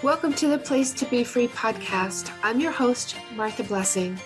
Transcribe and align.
Welcome 0.00 0.32
to 0.34 0.46
the 0.46 0.58
Place 0.58 0.92
to 0.92 1.06
Be 1.06 1.24
Free 1.24 1.48
podcast. 1.48 2.30
I'm 2.44 2.60
your 2.60 2.70
host, 2.70 3.16
Martha 3.34 3.64
Blessing. 3.64 4.16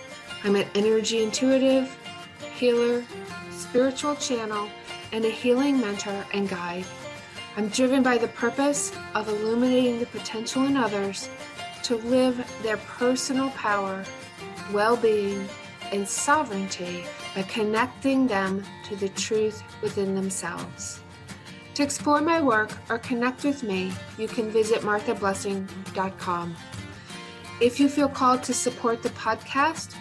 I'm 0.43 0.55
an 0.55 0.67
energy 0.75 1.23
intuitive, 1.23 1.97
healer, 2.55 3.03
spiritual 3.49 4.15
channel, 4.17 4.69
and 5.11 5.25
a 5.25 5.31
healing 5.31 5.81
mentor 5.81 6.27
and 6.31 6.47
guide. 6.47 6.85
I'm 7.57 7.69
driven 7.69 8.03
by 8.03 8.19
the 8.19 8.27
purpose 8.27 8.95
of 9.15 9.27
illuminating 9.27 9.97
the 9.97 10.05
potential 10.05 10.67
in 10.67 10.77
others 10.77 11.27
to 11.85 11.95
live 11.95 12.47
their 12.61 12.77
personal 12.77 13.49
power, 13.49 14.03
well 14.71 14.95
being, 14.95 15.49
and 15.91 16.07
sovereignty 16.07 17.03
by 17.33 17.41
connecting 17.41 18.27
them 18.27 18.63
to 18.89 18.95
the 18.95 19.09
truth 19.09 19.63
within 19.81 20.13
themselves. 20.13 21.02
To 21.75 21.81
explore 21.81 22.21
my 22.21 22.39
work 22.39 22.71
or 22.87 22.99
connect 22.99 23.43
with 23.43 23.63
me, 23.63 23.91
you 24.19 24.27
can 24.27 24.51
visit 24.51 24.81
marthablessing.com. 24.81 26.55
If 27.59 27.79
you 27.79 27.89
feel 27.89 28.09
called 28.09 28.43
to 28.43 28.53
support 28.53 29.01
the 29.01 29.09
podcast, 29.09 29.95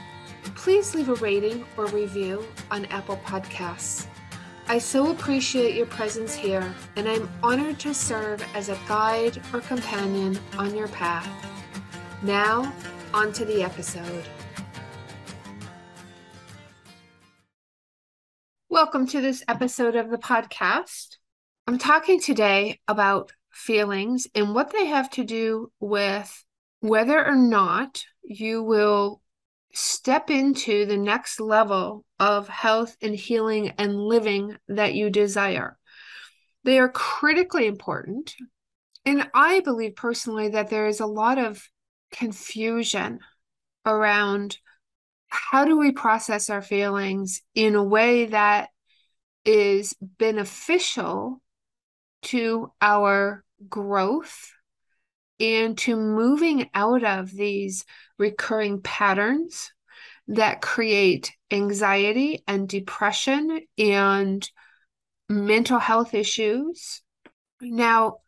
please 0.54 0.94
leave 0.94 1.08
a 1.08 1.14
rating 1.14 1.64
or 1.78 1.86
review 1.86 2.44
on 2.70 2.84
Apple 2.86 3.16
Podcasts. 3.24 4.06
I 4.68 4.78
so 4.78 5.10
appreciate 5.10 5.74
your 5.74 5.86
presence 5.86 6.34
here, 6.34 6.74
and 6.96 7.08
I'm 7.08 7.28
honored 7.42 7.78
to 7.80 7.94
serve 7.94 8.44
as 8.54 8.68
a 8.68 8.78
guide 8.86 9.40
or 9.54 9.60
companion 9.60 10.38
on 10.58 10.74
your 10.74 10.88
path. 10.88 11.28
Now, 12.22 12.70
on 13.14 13.32
to 13.32 13.46
the 13.46 13.62
episode. 13.62 14.24
Welcome 18.68 19.06
to 19.08 19.20
this 19.20 19.42
episode 19.48 19.96
of 19.96 20.10
the 20.10 20.18
podcast. 20.18 21.16
I'm 21.68 21.78
talking 21.78 22.20
today 22.20 22.80
about 22.88 23.32
feelings 23.52 24.26
and 24.34 24.52
what 24.52 24.72
they 24.72 24.86
have 24.86 25.08
to 25.10 25.22
do 25.22 25.70
with 25.78 26.44
whether 26.80 27.24
or 27.24 27.36
not 27.36 28.02
you 28.24 28.64
will 28.64 29.22
step 29.72 30.28
into 30.28 30.86
the 30.86 30.96
next 30.96 31.38
level 31.40 32.04
of 32.18 32.48
health 32.48 32.96
and 33.00 33.14
healing 33.14 33.74
and 33.78 33.96
living 33.96 34.56
that 34.68 34.94
you 34.94 35.08
desire. 35.08 35.78
They 36.64 36.80
are 36.80 36.88
critically 36.88 37.66
important. 37.66 38.34
And 39.04 39.30
I 39.32 39.60
believe 39.60 39.94
personally 39.94 40.48
that 40.48 40.68
there 40.68 40.88
is 40.88 40.98
a 40.98 41.06
lot 41.06 41.38
of 41.38 41.62
confusion 42.10 43.20
around 43.86 44.58
how 45.28 45.64
do 45.64 45.78
we 45.78 45.92
process 45.92 46.50
our 46.50 46.60
feelings 46.60 47.40
in 47.54 47.76
a 47.76 47.84
way 47.84 48.26
that 48.26 48.68
is 49.44 49.94
beneficial 50.00 51.40
to 52.22 52.72
our 52.80 53.44
growth 53.68 54.52
and 55.40 55.76
to 55.78 55.96
moving 55.96 56.70
out 56.74 57.04
of 57.04 57.30
these 57.30 57.84
recurring 58.18 58.80
patterns 58.80 59.72
that 60.28 60.62
create 60.62 61.32
anxiety 61.50 62.42
and 62.46 62.68
depression 62.68 63.60
and 63.76 64.48
mental 65.28 65.78
health 65.78 66.14
issues. 66.14 67.02
Now, 67.60 68.18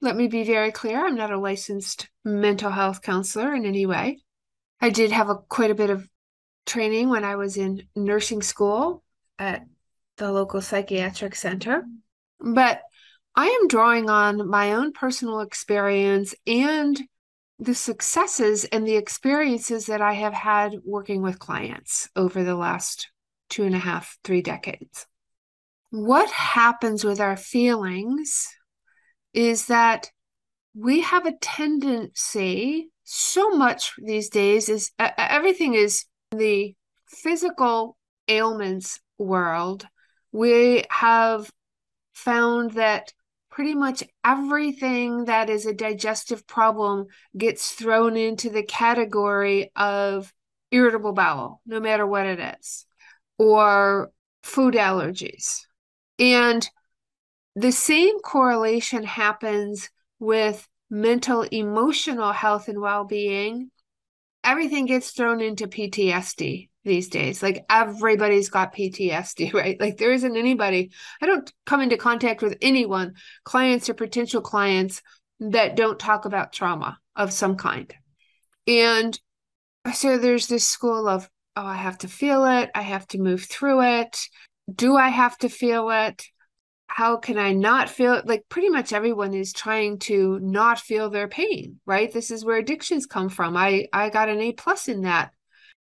let 0.00 0.16
me 0.16 0.28
be 0.28 0.44
very 0.44 0.72
clear 0.72 1.04
I'm 1.04 1.14
not 1.14 1.32
a 1.32 1.38
licensed 1.38 2.08
mental 2.24 2.70
health 2.70 3.02
counselor 3.02 3.54
in 3.54 3.64
any 3.64 3.86
way. 3.86 4.18
I 4.80 4.90
did 4.90 5.12
have 5.12 5.30
a 5.30 5.36
quite 5.36 5.70
a 5.70 5.76
bit 5.76 5.90
of 5.90 6.08
training 6.66 7.08
when 7.08 7.24
I 7.24 7.36
was 7.36 7.56
in 7.56 7.84
nursing 7.94 8.42
school 8.42 9.02
at 9.38 9.64
the 10.16 10.30
local 10.30 10.60
psychiatric 10.60 11.34
center. 11.34 11.84
But 12.40 12.82
I 13.34 13.46
am 13.46 13.68
drawing 13.68 14.10
on 14.10 14.48
my 14.48 14.72
own 14.74 14.92
personal 14.92 15.40
experience 15.40 16.34
and 16.46 17.00
the 17.58 17.74
successes 17.74 18.64
and 18.64 18.86
the 18.86 18.96
experiences 18.96 19.86
that 19.86 20.02
I 20.02 20.14
have 20.14 20.34
had 20.34 20.76
working 20.84 21.22
with 21.22 21.38
clients 21.38 22.08
over 22.14 22.44
the 22.44 22.56
last 22.56 23.08
two 23.48 23.64
and 23.64 23.74
a 23.74 23.78
half, 23.78 24.18
three 24.24 24.42
decades. 24.42 25.06
What 25.90 26.30
happens 26.30 27.04
with 27.04 27.20
our 27.20 27.36
feelings 27.36 28.48
is 29.32 29.66
that 29.66 30.10
we 30.74 31.00
have 31.02 31.26
a 31.26 31.36
tendency, 31.36 32.90
so 33.04 33.50
much 33.50 33.92
these 34.02 34.28
days, 34.28 34.68
is 34.68 34.90
uh, 34.98 35.10
everything 35.16 35.74
is 35.74 36.06
the 36.30 36.74
physical 37.06 37.96
ailments 38.28 39.00
world. 39.18 39.86
We 40.32 40.84
have 40.90 41.50
found 42.14 42.72
that 42.72 43.12
pretty 43.52 43.74
much 43.74 44.02
everything 44.24 45.26
that 45.26 45.50
is 45.50 45.66
a 45.66 45.74
digestive 45.74 46.46
problem 46.46 47.06
gets 47.36 47.72
thrown 47.72 48.16
into 48.16 48.48
the 48.48 48.62
category 48.62 49.70
of 49.76 50.32
irritable 50.70 51.12
bowel, 51.12 51.60
no 51.66 51.78
matter 51.78 52.06
what 52.06 52.24
it 52.24 52.40
is, 52.58 52.86
or 53.38 54.10
food 54.42 54.72
allergies. 54.72 55.60
And 56.18 56.66
the 57.54 57.72
same 57.72 58.20
correlation 58.20 59.04
happens 59.04 59.90
with 60.18 60.66
mental 60.88 61.42
emotional 61.42 62.32
health 62.32 62.68
and 62.68 62.80
well 62.80 63.04
being. 63.04 63.70
Everything 64.42 64.86
gets 64.86 65.10
thrown 65.10 65.42
into 65.42 65.68
PTSD 65.68 66.70
these 66.84 67.08
days. 67.08 67.42
Like 67.42 67.64
everybody's 67.70 68.48
got 68.48 68.74
PTSD, 68.74 69.52
right? 69.54 69.80
Like 69.80 69.98
there 69.98 70.12
isn't 70.12 70.36
anybody, 70.36 70.90
I 71.20 71.26
don't 71.26 71.50
come 71.66 71.80
into 71.80 71.96
contact 71.96 72.42
with 72.42 72.56
anyone, 72.60 73.14
clients 73.44 73.88
or 73.88 73.94
potential 73.94 74.40
clients, 74.40 75.02
that 75.40 75.76
don't 75.76 75.98
talk 75.98 76.24
about 76.24 76.52
trauma 76.52 76.98
of 77.16 77.32
some 77.32 77.56
kind. 77.56 77.92
And 78.66 79.18
so 79.92 80.18
there's 80.18 80.46
this 80.46 80.66
school 80.66 81.08
of, 81.08 81.28
oh, 81.56 81.66
I 81.66 81.74
have 81.74 81.98
to 81.98 82.08
feel 82.08 82.44
it, 82.44 82.70
I 82.74 82.82
have 82.82 83.06
to 83.08 83.18
move 83.18 83.44
through 83.44 83.82
it. 83.82 84.18
Do 84.72 84.96
I 84.96 85.08
have 85.08 85.36
to 85.38 85.48
feel 85.48 85.90
it? 85.90 86.22
How 86.86 87.16
can 87.16 87.38
I 87.38 87.52
not 87.52 87.88
feel 87.88 88.14
it? 88.14 88.26
Like 88.26 88.44
pretty 88.48 88.68
much 88.68 88.92
everyone 88.92 89.34
is 89.34 89.52
trying 89.52 89.98
to 90.00 90.38
not 90.40 90.78
feel 90.78 91.10
their 91.10 91.26
pain, 91.26 91.80
right? 91.86 92.12
This 92.12 92.30
is 92.30 92.44
where 92.44 92.58
addictions 92.58 93.06
come 93.06 93.28
from. 93.28 93.56
I 93.56 93.86
I 93.92 94.10
got 94.10 94.28
an 94.28 94.40
A 94.40 94.52
plus 94.52 94.88
in 94.88 95.02
that 95.02 95.32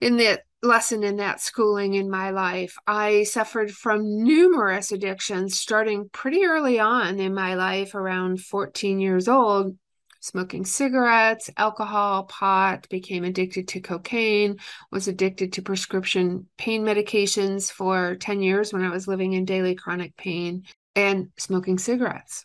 in 0.02 0.16
that 0.16 0.42
lesson 0.64 1.04
in 1.04 1.16
that 1.16 1.40
schooling 1.40 1.94
in 1.94 2.10
my 2.10 2.30
life. 2.30 2.76
I 2.86 3.22
suffered 3.22 3.70
from 3.70 4.24
numerous 4.24 4.90
addictions 4.90 5.58
starting 5.58 6.08
pretty 6.12 6.44
early 6.44 6.80
on 6.80 7.20
in 7.20 7.34
my 7.34 7.54
life, 7.54 7.94
around 7.94 8.40
14 8.40 8.98
years 8.98 9.28
old. 9.28 9.76
Smoking 10.20 10.64
cigarettes, 10.64 11.50
alcohol, 11.56 12.24
pot, 12.24 12.88
became 12.88 13.24
addicted 13.24 13.68
to 13.68 13.80
cocaine, 13.80 14.56
was 14.90 15.08
addicted 15.08 15.52
to 15.54 15.62
prescription 15.62 16.46
pain 16.58 16.84
medications 16.84 17.70
for 17.70 18.16
10 18.16 18.42
years 18.42 18.72
when 18.72 18.82
I 18.82 18.90
was 18.90 19.08
living 19.08 19.32
in 19.32 19.44
daily 19.44 19.74
chronic 19.74 20.16
pain, 20.16 20.64
and 20.94 21.30
smoking 21.38 21.78
cigarettes. 21.78 22.44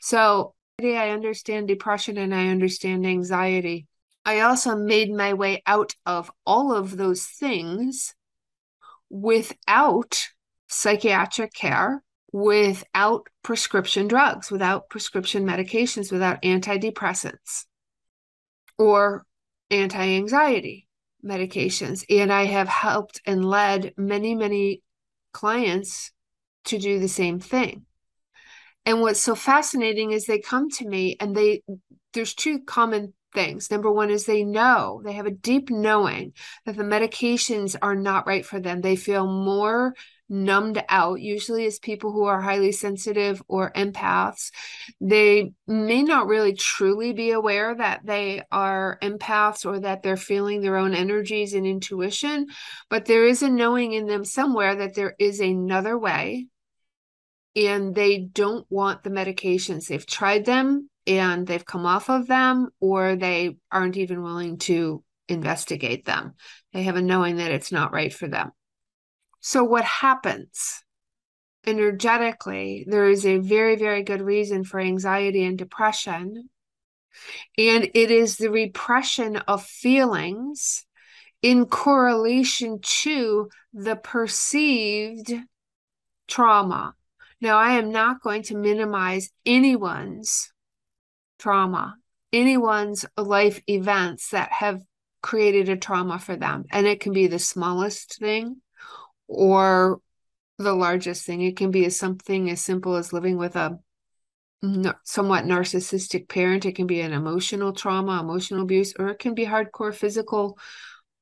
So, 0.00 0.54
today 0.78 0.96
I 0.96 1.10
understand 1.10 1.68
depression 1.68 2.16
and 2.16 2.34
I 2.34 2.48
understand 2.48 3.06
anxiety. 3.06 3.86
I 4.24 4.40
also 4.40 4.76
made 4.76 5.12
my 5.12 5.34
way 5.34 5.62
out 5.66 5.94
of 6.06 6.30
all 6.46 6.74
of 6.74 6.96
those 6.96 7.24
things 7.26 8.14
without 9.10 10.28
psychiatric 10.68 11.52
care, 11.52 12.02
without 12.32 13.26
prescription 13.42 14.08
drugs, 14.08 14.50
without 14.50 14.88
prescription 14.88 15.44
medications, 15.44 16.12
without 16.12 16.40
antidepressants 16.42 17.66
or 18.78 19.26
anti 19.70 20.16
anxiety 20.16 20.86
medications. 21.24 22.04
And 22.08 22.32
I 22.32 22.44
have 22.44 22.68
helped 22.68 23.20
and 23.26 23.44
led 23.44 23.92
many, 23.96 24.34
many 24.34 24.82
clients 25.32 26.12
to 26.66 26.78
do 26.78 26.98
the 26.98 27.08
same 27.08 27.40
thing. 27.40 27.86
And 28.84 29.00
what's 29.00 29.20
so 29.20 29.34
fascinating 29.34 30.10
is 30.10 30.24
they 30.24 30.40
come 30.40 30.70
to 30.70 30.88
me 30.88 31.16
and 31.20 31.36
they, 31.36 31.62
there's 32.12 32.34
two 32.34 32.60
common 32.60 33.14
things. 33.32 33.70
Number 33.70 33.90
one 33.90 34.10
is 34.10 34.24
they 34.24 34.44
know, 34.44 35.00
they 35.04 35.12
have 35.12 35.26
a 35.26 35.30
deep 35.30 35.70
knowing 35.70 36.32
that 36.64 36.76
the 36.76 36.84
medications 36.84 37.76
are 37.80 37.96
not 37.96 38.26
right 38.26 38.44
for 38.44 38.60
them. 38.60 38.80
They 38.80 38.96
feel 38.96 39.26
more 39.26 39.94
numbed 40.32 40.82
out, 40.88 41.20
usually 41.20 41.66
as 41.66 41.78
people 41.78 42.10
who 42.10 42.24
are 42.24 42.40
highly 42.40 42.72
sensitive 42.72 43.42
or 43.48 43.70
empaths. 43.72 44.50
They 45.00 45.52
may 45.66 46.02
not 46.02 46.26
really 46.26 46.54
truly 46.54 47.12
be 47.12 47.32
aware 47.32 47.74
that 47.74 48.00
they 48.04 48.42
are 48.50 48.98
empaths 49.02 49.66
or 49.66 49.80
that 49.80 50.02
they're 50.02 50.16
feeling 50.16 50.62
their 50.62 50.76
own 50.76 50.94
energies 50.94 51.52
and 51.52 51.66
intuition, 51.66 52.46
but 52.88 53.04
there 53.04 53.26
is 53.26 53.42
a 53.42 53.50
knowing 53.50 53.92
in 53.92 54.06
them 54.06 54.24
somewhere 54.24 54.76
that 54.76 54.94
there 54.94 55.14
is 55.18 55.38
another 55.38 55.98
way. 55.98 56.46
And 57.54 57.94
they 57.94 58.18
don't 58.18 58.66
want 58.70 59.02
the 59.02 59.10
medications. 59.10 59.88
They've 59.88 60.06
tried 60.06 60.46
them 60.46 60.88
and 61.06 61.46
they've 61.46 61.64
come 61.64 61.86
off 61.86 62.08
of 62.08 62.26
them 62.26 62.68
or 62.80 63.16
they 63.16 63.56
aren't 63.70 63.96
even 63.96 64.22
willing 64.22 64.58
to 64.58 65.02
investigate 65.28 66.04
them. 66.04 66.34
They 66.72 66.84
have 66.84 66.96
a 66.96 67.02
knowing 67.02 67.36
that 67.36 67.50
it's 67.52 67.72
not 67.72 67.92
right 67.92 68.12
for 68.12 68.28
them. 68.28 68.52
So, 69.40 69.64
what 69.64 69.84
happens? 69.84 70.82
Energetically, 71.66 72.84
there 72.88 73.08
is 73.08 73.24
a 73.24 73.38
very, 73.38 73.76
very 73.76 74.02
good 74.02 74.20
reason 74.20 74.64
for 74.64 74.80
anxiety 74.80 75.44
and 75.44 75.56
depression. 75.56 76.48
And 77.58 77.90
it 77.94 78.10
is 78.10 78.36
the 78.36 78.50
repression 78.50 79.36
of 79.36 79.64
feelings 79.64 80.86
in 81.42 81.66
correlation 81.66 82.80
to 82.82 83.48
the 83.72 83.96
perceived 83.96 85.32
trauma. 86.28 86.94
Now, 87.40 87.58
I 87.58 87.72
am 87.72 87.90
not 87.90 88.22
going 88.22 88.44
to 88.44 88.56
minimize 88.56 89.30
anyone's 89.44 90.52
trauma, 91.42 91.96
anyone's 92.32 93.04
life 93.16 93.60
events 93.66 94.30
that 94.30 94.52
have 94.52 94.80
created 95.22 95.68
a 95.68 95.76
trauma 95.76 96.18
for 96.18 96.36
them. 96.36 96.64
And 96.70 96.86
it 96.86 97.00
can 97.00 97.12
be 97.12 97.26
the 97.26 97.40
smallest 97.40 98.18
thing 98.18 98.60
or 99.26 100.00
the 100.58 100.72
largest 100.72 101.26
thing. 101.26 101.42
It 101.42 101.56
can 101.56 101.72
be 101.72 101.84
as 101.84 101.98
something 101.98 102.48
as 102.48 102.60
simple 102.60 102.94
as 102.94 103.12
living 103.12 103.38
with 103.38 103.56
a 103.56 103.78
somewhat 105.04 105.44
narcissistic 105.44 106.28
parent. 106.28 106.64
It 106.64 106.76
can 106.76 106.86
be 106.86 107.00
an 107.00 107.12
emotional 107.12 107.72
trauma, 107.72 108.20
emotional 108.20 108.62
abuse, 108.62 108.94
or 108.96 109.08
it 109.08 109.18
can 109.18 109.34
be 109.34 109.44
hardcore 109.44 109.92
physical 109.92 110.56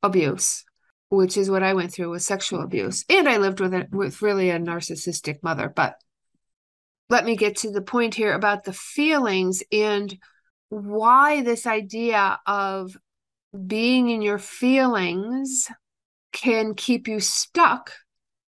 abuse, 0.03 0.65
which 1.09 1.39
is 1.39 1.49
what 1.49 1.63
I 1.63 1.73
went 1.73 1.95
through 1.95 2.11
with 2.11 2.23
sexual 2.23 2.61
abuse. 2.61 3.07
And 3.09 3.27
I 3.27 3.39
lived 3.39 3.61
with 3.61 3.73
it 3.73 3.89
with 3.91 4.21
really 4.21 4.51
a 4.51 4.59
narcissistic 4.59 5.43
mother. 5.43 5.73
But 5.75 5.95
let 7.11 7.25
me 7.25 7.37
get 7.37 7.57
to 7.57 7.71
the 7.71 7.83
point 7.83 8.15
here 8.15 8.33
about 8.33 8.65
the 8.65 8.73
feelings 8.73 9.63
and 9.71 10.17
why 10.69 11.43
this 11.43 11.67
idea 11.67 12.39
of 12.47 12.97
being 13.67 14.09
in 14.09 14.23
your 14.23 14.39
feelings 14.39 15.69
can 16.33 16.75
keep 16.75 17.09
you 17.09 17.19
stuck 17.19 17.93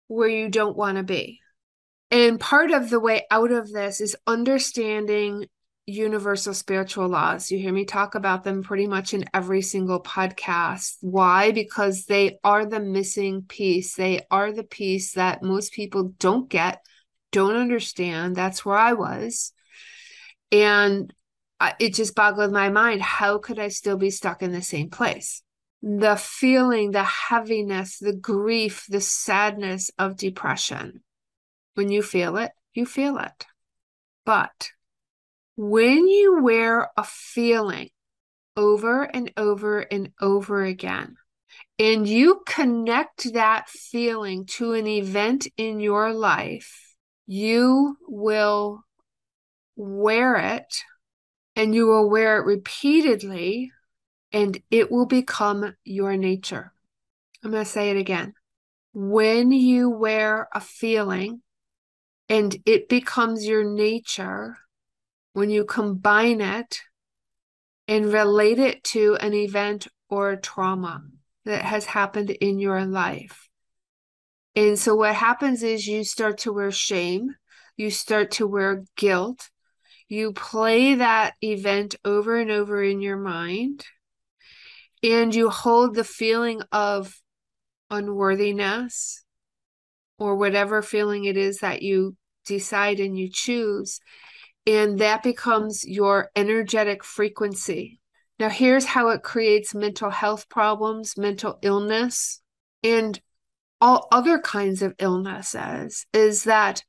where 0.08 0.28
you 0.28 0.50
don't 0.50 0.76
want 0.76 0.98
to 0.98 1.02
be. 1.02 1.40
And 2.10 2.38
part 2.38 2.70
of 2.70 2.90
the 2.90 3.00
way 3.00 3.22
out 3.30 3.50
of 3.50 3.72
this 3.72 4.00
is 4.00 4.16
understanding 4.26 5.46
universal 5.86 6.52
spiritual 6.52 7.08
laws. 7.08 7.50
You 7.50 7.58
hear 7.58 7.72
me 7.72 7.84
talk 7.84 8.14
about 8.14 8.44
them 8.44 8.62
pretty 8.62 8.86
much 8.86 9.14
in 9.14 9.24
every 9.32 9.62
single 9.62 10.02
podcast. 10.02 10.96
Why? 11.00 11.52
Because 11.52 12.04
they 12.04 12.38
are 12.44 12.66
the 12.66 12.80
missing 12.80 13.42
piece. 13.48 13.94
They 13.94 14.26
are 14.30 14.52
the 14.52 14.64
piece 14.64 15.14
that 15.14 15.42
most 15.42 15.72
people 15.72 16.12
don't 16.18 16.48
get, 16.48 16.84
don't 17.32 17.56
understand. 17.56 18.36
That's 18.36 18.64
where 18.64 18.76
I 18.76 18.92
was. 18.94 19.52
And 20.52 21.12
it 21.78 21.94
just 21.94 22.14
boggled 22.14 22.52
my 22.52 22.70
mind. 22.70 23.02
How 23.02 23.38
could 23.38 23.58
I 23.58 23.68
still 23.68 23.96
be 23.96 24.10
stuck 24.10 24.42
in 24.42 24.52
the 24.52 24.62
same 24.62 24.90
place? 24.90 25.42
The 25.82 26.16
feeling, 26.16 26.90
the 26.90 27.04
heaviness, 27.04 27.98
the 27.98 28.14
grief, 28.14 28.86
the 28.88 29.00
sadness 29.00 29.90
of 29.98 30.16
depression 30.16 31.02
when 31.74 31.90
you 31.90 32.02
feel 32.02 32.36
it, 32.36 32.52
you 32.74 32.84
feel 32.84 33.18
it. 33.18 33.46
But 34.26 34.70
when 35.56 36.08
you 36.08 36.42
wear 36.42 36.90
a 36.96 37.04
feeling 37.04 37.90
over 38.56 39.02
and 39.02 39.32
over 39.36 39.80
and 39.80 40.12
over 40.20 40.62
again, 40.64 41.16
and 41.78 42.06
you 42.06 42.42
connect 42.46 43.32
that 43.32 43.68
feeling 43.68 44.46
to 44.46 44.74
an 44.74 44.86
event 44.86 45.46
in 45.56 45.80
your 45.80 46.12
life, 46.12 46.89
you 47.32 47.96
will 48.08 48.82
wear 49.76 50.34
it 50.34 50.74
and 51.54 51.72
you 51.72 51.86
will 51.86 52.10
wear 52.10 52.38
it 52.38 52.44
repeatedly, 52.44 53.70
and 54.32 54.60
it 54.68 54.90
will 54.90 55.06
become 55.06 55.76
your 55.84 56.16
nature. 56.16 56.72
I'm 57.44 57.52
going 57.52 57.62
to 57.64 57.70
say 57.70 57.90
it 57.90 57.96
again. 57.96 58.34
When 58.92 59.52
you 59.52 59.90
wear 59.90 60.48
a 60.52 60.60
feeling 60.60 61.42
and 62.28 62.56
it 62.66 62.88
becomes 62.88 63.46
your 63.46 63.62
nature 63.62 64.58
when 65.32 65.50
you 65.50 65.64
combine 65.64 66.40
it 66.40 66.80
and 67.86 68.12
relate 68.12 68.58
it 68.58 68.82
to 68.84 69.16
an 69.20 69.34
event 69.34 69.86
or 70.08 70.34
trauma 70.34 71.04
that 71.44 71.62
has 71.62 71.84
happened 71.84 72.30
in 72.30 72.58
your 72.58 72.84
life. 72.84 73.49
And 74.60 74.78
so 74.78 74.94
what 74.94 75.14
happens 75.14 75.62
is 75.62 75.86
you 75.86 76.04
start 76.04 76.36
to 76.40 76.52
wear 76.52 76.70
shame, 76.70 77.34
you 77.78 77.90
start 77.90 78.32
to 78.32 78.46
wear 78.46 78.84
guilt, 78.94 79.48
you 80.06 80.34
play 80.34 80.96
that 80.96 81.32
event 81.42 81.94
over 82.04 82.36
and 82.36 82.50
over 82.50 82.82
in 82.82 83.00
your 83.00 83.16
mind, 83.16 83.86
and 85.02 85.34
you 85.34 85.48
hold 85.48 85.94
the 85.94 86.04
feeling 86.04 86.60
of 86.72 87.22
unworthiness 87.88 89.24
or 90.18 90.36
whatever 90.36 90.82
feeling 90.82 91.24
it 91.24 91.38
is 91.38 91.60
that 91.60 91.80
you 91.80 92.14
decide 92.44 93.00
and 93.00 93.18
you 93.18 93.30
choose. 93.32 93.98
And 94.66 94.98
that 94.98 95.22
becomes 95.22 95.86
your 95.88 96.28
energetic 96.36 97.02
frequency. 97.02 97.98
Now, 98.38 98.50
here's 98.50 98.84
how 98.84 99.08
it 99.08 99.22
creates 99.22 99.74
mental 99.74 100.10
health 100.10 100.50
problems, 100.50 101.16
mental 101.16 101.58
illness, 101.62 102.42
and 102.84 103.18
all 103.80 104.08
other 104.12 104.38
kinds 104.38 104.82
of 104.82 104.94
illnesses 104.98 106.06
is 106.12 106.44
that 106.44 106.84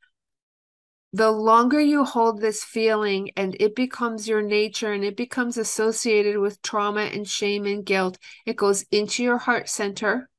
the 1.14 1.32
longer 1.32 1.80
you 1.80 2.06
hold 2.06 2.40
this 2.40 2.64
feeling 2.64 3.32
and 3.36 3.56
it 3.60 3.76
becomes 3.76 4.28
your 4.28 4.42
nature 4.42 4.94
and 4.94 5.04
it 5.04 5.18
becomes 5.18 5.58
associated 5.58 6.38
with 6.38 6.62
trauma 6.62 7.02
and 7.02 7.28
shame 7.28 7.66
and 7.66 7.86
guilt, 7.86 8.18
it 8.46 8.56
goes 8.56 8.86
into 8.92 9.24
your 9.24 9.38
heart 9.38 9.68
center 9.68 10.30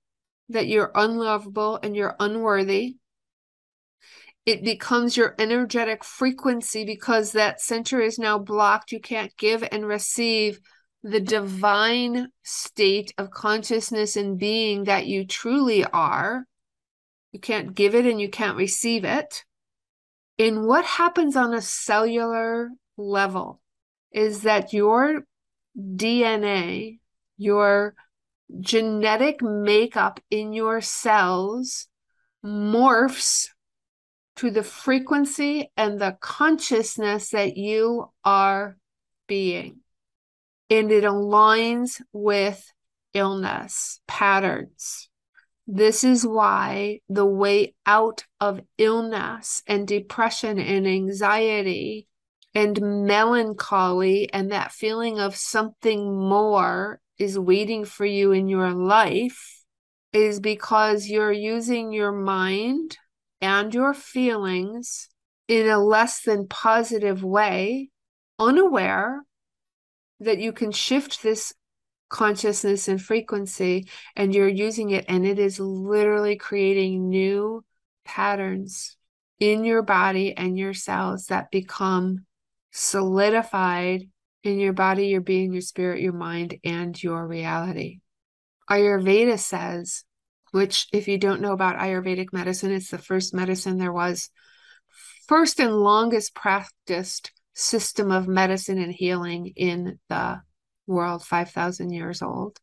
that 0.49 0.67
you're 0.67 0.91
unlovable 0.95 1.79
and 1.83 1.95
you're 1.95 2.17
unworthy 2.19 2.97
it 4.45 4.65
becomes 4.65 5.17
your 5.17 5.35
energetic 5.39 6.03
frequency 6.03 6.85
because 6.85 7.33
that 7.33 7.61
center 7.61 8.01
is 8.01 8.19
now 8.19 8.39
blocked. 8.39 8.91
You 8.91 9.01
can't 9.01 9.37
give 9.37 9.63
and 9.71 9.87
receive 9.87 10.61
the 11.03 11.21
divine 11.21 12.29
state 12.43 13.13
of 13.19 13.31
consciousness 13.31 14.17
and 14.17 14.39
being 14.39 14.85
that 14.85 15.07
you 15.07 15.27
truly 15.27 15.85
are. 15.85 16.47
You 17.33 17.41
can't 17.41 17.75
give 17.75 17.95
it 17.95 18.07
and 18.07 18.21
you 18.21 18.29
can't 18.29 18.57
receive 18.57 19.05
it. 19.05 19.45
And 20.39 20.67
what 20.67 20.85
happens 20.85 21.37
on 21.37 21.55
a 21.55 21.63
cellular 21.63 22.71
level 22.97 23.61
is 24.13 24.43
that 24.43 24.73
your 24.73 25.25
DNA, 25.77 26.99
your 27.37 27.95
genetic 28.61 29.43
makeup 29.43 30.21
in 30.31 30.53
your 30.53 30.81
cells 30.81 31.89
morphs 32.45 33.49
to 34.37 34.51
the 34.51 34.63
frequency 34.63 35.71
and 35.77 36.01
the 36.01 36.17
consciousness 36.21 37.31
that 37.31 37.57
you 37.57 38.11
are 38.25 38.77
being. 39.27 39.82
And 40.73 40.91
it 40.91 41.05
aligns 41.05 42.01
with 42.15 42.73
illness 43.13 44.01
patterns. 44.09 45.11
This 45.67 46.03
is 46.03 46.27
why 46.27 47.01
the 47.11 47.27
way 47.27 47.75
out 47.85 48.25
of 48.41 48.63
illness 48.79 49.63
and 49.67 49.87
depression 49.87 50.59
and 50.59 50.87
anxiety 50.87 52.09
and 52.55 52.81
melancholy 52.81 54.33
and 54.33 54.51
that 54.51 54.73
feeling 54.73 55.21
of 55.21 55.37
something 55.37 56.19
more 56.19 57.03
is 57.19 57.39
waiting 57.39 57.85
for 57.85 58.07
you 58.07 58.33
in 58.33 58.49
your 58.49 58.71
life 58.71 59.63
is 60.15 60.41
because 60.41 61.07
you're 61.07 61.33
using 61.33 61.93
your 61.93 62.13
mind 62.13 62.97
and 63.43 63.75
your 63.75 63.93
feelings 63.93 65.11
in 65.49 65.69
a 65.69 65.79
less 65.79 66.23
than 66.23 66.49
positive 66.49 67.23
way, 67.23 67.91
unaware 68.39 69.23
that 70.25 70.39
you 70.39 70.53
can 70.53 70.73
shift 70.73 71.23
this 71.23 71.53
consciousness 72.09 72.89
and 72.89 73.01
frequency 73.01 73.89
and 74.15 74.35
you're 74.35 74.49
using 74.49 74.91
it, 74.91 75.05
and 75.09 75.27
it 75.27 75.39
is 75.39 75.59
literally 75.59 76.37
creating 76.37 77.09
new 77.09 77.65
patterns 78.05 78.97
in 79.41 79.65
your 79.65 79.83
body 79.83 80.37
and 80.37 80.59
your 80.59 80.75
cells 80.75 81.27
that 81.27 81.51
become 81.51 82.27
solidified 82.71 84.09
in 84.45 84.59
your 84.59 84.73
body, 84.73 85.09
your 85.09 85.21
being, 85.21 85.53
your 85.53 85.63
spirit, 85.63 86.01
your 86.01 86.13
mind, 86.13 86.59
and 86.65 87.01
your 87.03 87.27
reality. 87.27 88.01
Ayurveda 88.71 89.39
says 89.39 90.05
which, 90.53 90.87
if 90.93 91.09
you 91.09 91.19
don't 91.19 91.41
know 91.41 91.53
about 91.53 91.79
Ayurvedic 91.79 92.33
medicine, 92.33 92.71
it's 92.73 92.91
the 92.91 92.99
first 92.99 93.35
medicine 93.35 93.79
there 93.79 93.93
was, 93.93 94.29
first 95.27 95.59
and 95.59 95.75
longest 95.75 96.35
practiced 96.35 97.32
system 97.55 98.11
of 98.11 98.29
medicine 98.29 98.79
and 98.79 98.93
healing 98.93 99.53
in 99.57 99.99
the 100.09 100.41
world, 100.87 101.25
5,000 101.25 101.91
years 101.91 102.23
old. 102.23 102.59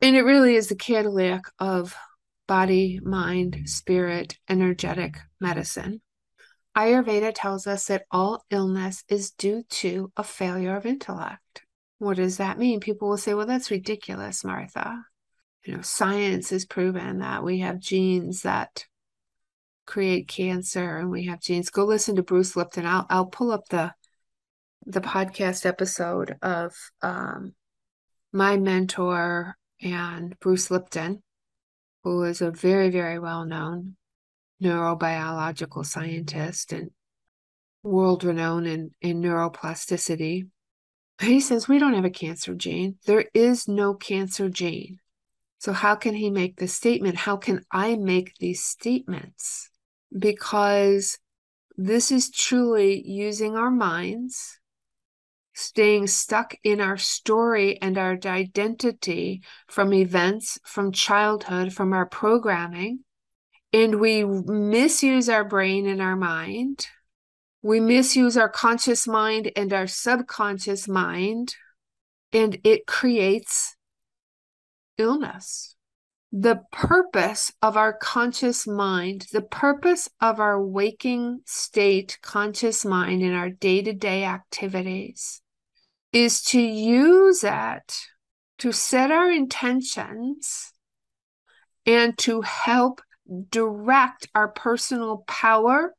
And 0.00 0.16
it 0.16 0.22
really 0.22 0.54
is 0.54 0.68
the 0.68 0.76
catalytic 0.76 1.44
of 1.58 1.94
body, 2.46 3.00
mind, 3.02 3.62
spirit, 3.66 4.38
energetic 4.48 5.18
medicine. 5.40 6.00
Ayurveda 6.76 7.32
tells 7.34 7.66
us 7.66 7.86
that 7.86 8.04
all 8.10 8.44
illness 8.50 9.02
is 9.08 9.32
due 9.32 9.64
to 9.68 10.12
a 10.16 10.22
failure 10.22 10.76
of 10.76 10.86
intellect. 10.86 11.62
What 11.98 12.16
does 12.16 12.36
that 12.36 12.58
mean? 12.58 12.78
People 12.78 13.08
will 13.08 13.16
say, 13.16 13.34
well, 13.34 13.46
that's 13.46 13.70
ridiculous, 13.70 14.44
Martha 14.44 15.04
you 15.68 15.76
know, 15.76 15.82
science 15.82 16.48
has 16.48 16.64
proven 16.64 17.18
that 17.18 17.44
we 17.44 17.58
have 17.60 17.78
genes 17.78 18.40
that 18.40 18.86
create 19.86 20.26
cancer 20.26 20.96
and 20.96 21.10
we 21.10 21.26
have 21.26 21.40
genes. 21.40 21.68
Go 21.68 21.84
listen 21.84 22.16
to 22.16 22.22
Bruce 22.22 22.56
Lipton. 22.56 22.86
I'll 22.86 23.06
I'll 23.10 23.26
pull 23.26 23.52
up 23.52 23.68
the 23.68 23.92
the 24.88 25.00
podcast 25.02 25.66
episode 25.66 26.36
of 26.40 26.74
um, 27.02 27.52
my 28.32 28.56
mentor 28.56 29.54
and 29.82 30.38
Bruce 30.40 30.70
Lipton, 30.70 31.22
who 32.02 32.24
is 32.24 32.40
a 32.40 32.50
very, 32.50 32.88
very 32.88 33.18
well 33.18 33.44
known 33.44 33.96
neurobiological 34.62 35.84
scientist 35.84 36.72
and 36.72 36.90
world 37.82 38.24
renowned 38.24 38.66
in, 38.66 38.90
in 39.02 39.20
neuroplasticity. 39.20 40.48
He 41.20 41.40
says, 41.40 41.68
We 41.68 41.78
don't 41.78 41.94
have 41.94 42.06
a 42.06 42.10
cancer 42.10 42.54
gene. 42.54 42.96
There 43.04 43.26
is 43.34 43.68
no 43.68 43.92
cancer 43.92 44.48
gene. 44.48 45.00
So, 45.58 45.74
how 45.74 45.96
can 45.96 46.14
he 46.14 46.30
make 46.30 46.56
this 46.56 46.72
statement? 46.72 47.16
How 47.16 47.36
can 47.36 47.62
I 47.70 47.96
make 47.96 48.36
these 48.38 48.64
statements? 48.64 49.68
Because 50.16 51.18
this 51.76 52.10
is 52.10 52.30
truly 52.30 53.06
using 53.06 53.54
our 53.54 53.70
minds, 53.70 54.58
staying 55.58 56.06
stuck 56.06 56.54
in 56.62 56.80
our 56.80 56.96
story 56.96 57.82
and 57.82 57.98
our 57.98 58.16
identity 58.24 59.42
from 59.66 59.92
events, 59.92 60.56
from 60.62 60.92
childhood, 60.92 61.72
from 61.72 61.92
our 61.92 62.06
programming. 62.06 63.00
And 63.72 63.98
we 63.98 64.24
misuse 64.24 65.28
our 65.28 65.44
brain 65.44 65.88
and 65.88 66.00
our 66.00 66.14
mind. 66.14 66.86
We 67.60 67.80
misuse 67.80 68.36
our 68.36 68.48
conscious 68.48 69.08
mind 69.08 69.50
and 69.56 69.72
our 69.72 69.88
subconscious 69.88 70.86
mind, 70.86 71.56
and 72.32 72.58
it 72.62 72.86
creates 72.86 73.74
illness. 74.96 75.74
The 76.30 76.62
purpose 76.70 77.52
of 77.62 77.76
our 77.76 77.92
conscious 77.92 78.64
mind, 78.64 79.26
the 79.32 79.42
purpose 79.42 80.08
of 80.20 80.38
our 80.38 80.62
waking 80.62 81.40
state 81.46 82.18
conscious 82.22 82.84
mind 82.84 83.22
in 83.22 83.34
our 83.34 83.50
day 83.50 83.82
to 83.82 83.92
day 83.92 84.24
activities 84.24 85.42
is 86.12 86.42
to 86.42 86.60
use 86.60 87.44
it 87.44 87.94
to 88.58 88.72
set 88.72 89.10
our 89.10 89.30
intentions 89.30 90.72
and 91.86 92.16
to 92.18 92.40
help 92.42 93.00
direct 93.50 94.28
our 94.34 94.48
personal 94.48 95.18
power, 95.26 95.94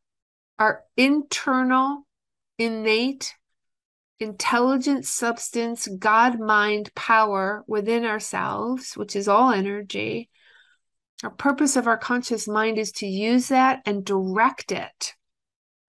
our 0.58 0.84
internal 0.98 2.06
innate 2.58 3.34
intelligent 4.20 5.06
substance, 5.06 5.88
God 5.88 6.40
mind 6.40 6.94
power 6.94 7.64
within 7.68 8.04
ourselves, 8.04 8.98
which 8.98 9.16
is 9.16 9.28
all 9.28 9.52
energy. 9.52 10.30
Our 11.24 11.30
purpose 11.30 11.76
of 11.76 11.88
our 11.88 11.98
conscious 11.98 12.48
mind 12.48 12.78
is 12.78 12.92
to 12.94 13.08
use 13.08 13.48
that 13.48 13.82
and 13.86 14.06
direct 14.06 14.72
it 14.72 15.16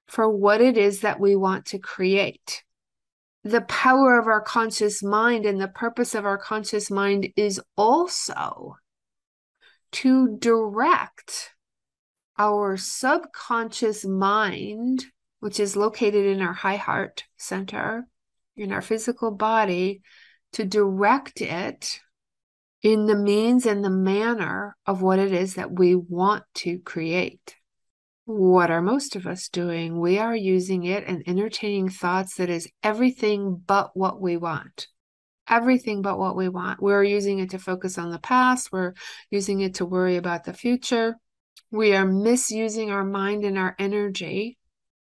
for 0.06 0.28
what 0.28 0.60
it 0.60 0.76
is 0.76 1.00
that 1.00 1.20
we 1.20 1.36
want 1.36 1.66
to 1.66 1.78
create. 1.78 2.62
The 3.42 3.62
power 3.62 4.18
of 4.18 4.26
our 4.26 4.42
conscious 4.42 5.02
mind 5.02 5.46
and 5.46 5.60
the 5.60 5.68
purpose 5.68 6.14
of 6.14 6.26
our 6.26 6.36
conscious 6.36 6.90
mind 6.90 7.32
is 7.36 7.60
also 7.76 8.76
to 9.92 10.36
direct 10.36 11.50
our 12.38 12.76
subconscious 12.76 14.04
mind, 14.04 15.06
which 15.40 15.58
is 15.58 15.76
located 15.76 16.26
in 16.26 16.42
our 16.42 16.52
high 16.52 16.76
heart 16.76 17.24
center, 17.38 18.06
in 18.56 18.72
our 18.72 18.82
physical 18.82 19.30
body 19.30 20.02
to 20.52 20.64
direct 20.64 21.40
it 21.40 22.00
in 22.82 23.06
the 23.06 23.16
means 23.16 23.66
and 23.66 23.84
the 23.84 23.90
manner 23.90 24.76
of 24.86 25.02
what 25.02 25.18
it 25.18 25.32
is 25.32 25.54
that 25.54 25.72
we 25.72 25.94
want 25.94 26.44
to 26.54 26.78
create. 26.78 27.56
What 28.32 28.70
are 28.70 28.82
most 28.82 29.16
of 29.16 29.26
us 29.26 29.48
doing? 29.48 29.98
We 29.98 30.18
are 30.18 30.36
using 30.36 30.84
it 30.84 31.04
and 31.06 31.22
entertaining 31.26 31.88
thoughts 31.88 32.36
that 32.36 32.48
is 32.48 32.70
everything 32.82 33.62
but 33.66 33.96
what 33.96 34.20
we 34.20 34.36
want. 34.36 34.86
Everything 35.48 36.00
but 36.00 36.18
what 36.18 36.36
we 36.36 36.48
want. 36.48 36.80
We're 36.80 37.02
using 37.02 37.40
it 37.40 37.50
to 37.50 37.58
focus 37.58 37.98
on 37.98 38.10
the 38.10 38.20
past. 38.20 38.70
We're 38.70 38.94
using 39.30 39.60
it 39.60 39.74
to 39.76 39.84
worry 39.84 40.16
about 40.16 40.44
the 40.44 40.52
future. 40.52 41.16
We 41.72 41.94
are 41.94 42.06
misusing 42.06 42.90
our 42.90 43.04
mind 43.04 43.44
and 43.44 43.58
our 43.58 43.74
energy 43.78 44.58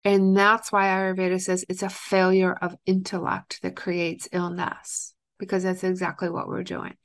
and 0.07 0.37
that's 0.37 0.71
why 0.71 0.85
Ayurveda 0.85 1.41
says 1.41 1.65
it's 1.67 1.83
a 1.83 1.89
failure 1.89 2.53
of 2.53 2.77
intellect 2.85 3.61
that 3.61 3.75
creates 3.75 4.29
illness, 4.31 5.13
because 5.37 5.63
that's 5.63 5.83
exactly 5.83 6.29
what 6.29 6.47
we're 6.47 6.63
doing. 6.63 6.95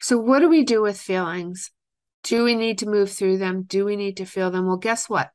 So, 0.00 0.18
what 0.18 0.38
do 0.38 0.48
we 0.48 0.62
do 0.62 0.82
with 0.82 1.00
feelings? 1.00 1.72
Do 2.22 2.44
we 2.44 2.54
need 2.54 2.78
to 2.78 2.86
move 2.86 3.10
through 3.10 3.38
them? 3.38 3.62
Do 3.62 3.84
we 3.84 3.96
need 3.96 4.18
to 4.18 4.24
feel 4.24 4.50
them? 4.50 4.66
Well, 4.66 4.76
guess 4.76 5.08
what? 5.08 5.30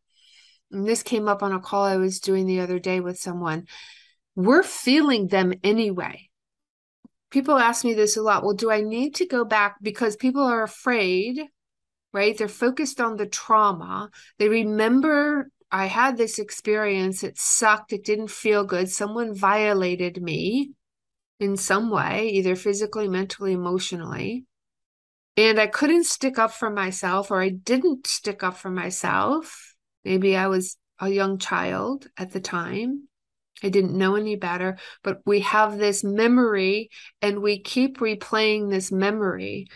And 0.72 0.88
this 0.88 1.03
came 1.03 1.27
up 1.27 1.44
on 1.44 1.51
a 1.51 1.60
call 1.60 1.84
I 1.84 1.98
was 1.98 2.20
doing 2.20 2.46
the 2.46 2.60
other 2.60 2.79
day 2.79 3.00
with 3.00 3.20
someone. 3.20 3.65
We're 4.36 4.63
feeling 4.63 5.27
them 5.27 5.53
anyway. 5.63 6.29
People 7.29 7.58
ask 7.58 7.84
me 7.84 7.94
this 7.94 8.15
a 8.15 8.22
lot. 8.22 8.44
Well, 8.44 8.53
do 8.53 8.72
I 8.72 8.82
need 8.82 9.15
to 9.15 9.25
go 9.25 9.44
back 9.44 9.77
because 9.82 10.15
people 10.15 10.44
are 10.44 10.63
afraid, 10.63 11.41
right? 12.13 12.38
They're 12.38 12.48
focused 12.48 13.01
on 13.01 13.17
the 13.17 13.25
trauma. 13.25 14.10
They 14.39 14.48
remember 14.48 15.50
I 15.70 15.88
had 15.88 16.15
this 16.15 16.39
experience. 16.39 17.24
It 17.24 17.38
sucked. 17.38 17.91
It 17.91 18.06
didn't 18.06 18.32
feel 18.32 18.63
good. 18.63 18.89
Someone 18.89 19.36
violated 19.36 20.22
me 20.22 20.72
in 21.39 21.58
some 21.58 21.91
way, 21.91 22.29
either 22.29 22.56
physically, 22.56 23.08
mentally, 23.08 23.53
emotionally. 23.53 24.46
And 25.38 25.60
I 25.60 25.67
couldn't 25.67 26.06
stick 26.06 26.39
up 26.39 26.51
for 26.51 26.72
myself, 26.72 27.29
or 27.29 27.39
I 27.39 27.50
didn't 27.50 28.08
stick 28.08 28.41
up 28.41 28.58
for 28.58 28.72
myself. 28.72 29.75
Maybe 30.03 30.36
I 30.36 30.48
was 30.48 30.77
a 31.00 31.10
young 31.10 31.38
child 31.38 32.08
at 32.17 32.32
the 32.32 32.39
time. 32.39 33.08
I 33.63 33.70
didn't 33.70 33.98
know 33.98 34.15
any 34.15 34.36
better, 34.36 34.77
but 35.03 35.22
we 35.25 35.41
have 35.41 35.77
this 35.77 36.03
memory 36.03 36.89
and 37.22 37.41
we 37.41 37.60
keep 37.60 38.00
replaying 38.00 38.70
this 38.70 38.91
memory. 38.91 39.67